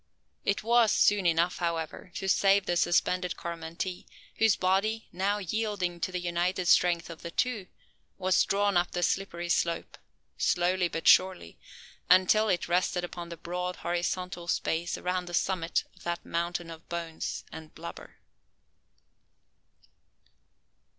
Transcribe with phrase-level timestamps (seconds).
[0.45, 6.11] It was soon enough, however, to save the suspended Coromantee; whose body, now yielding to
[6.11, 7.67] the united strength of the two,
[8.17, 9.99] was drawn up the slippery slope,
[10.39, 11.59] slowly, but surely,
[12.09, 16.89] until it rested upon the broad horizontal space around the summit of that mountain of
[16.89, 18.15] bones and blubber.